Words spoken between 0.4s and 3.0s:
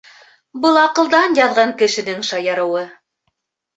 Был аҡылдан яҙған кешенең шаярыуы.